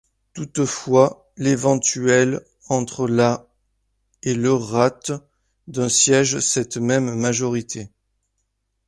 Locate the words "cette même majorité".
6.39-7.91